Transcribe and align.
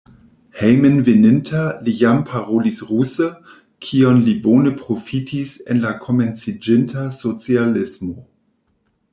Hejmenveninta 0.59 1.61
li 1.87 1.91
jam 1.99 2.23
parolis 2.29 2.81
ruse, 2.93 3.29
kion 3.89 4.25
li 4.29 4.35
bone 4.47 4.73
profitis 4.81 5.55
en 5.75 5.85
la 5.87 5.95
komenciĝinta 6.07 7.09
socialismo. 7.23 8.19